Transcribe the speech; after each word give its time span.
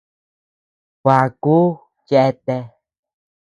Bakuʼuu 1.03 1.69
cheatea. 2.07 2.63